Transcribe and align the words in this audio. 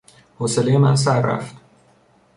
حوصلهی 0.39 0.77
من 0.77 0.95
سررفت. 0.95 1.55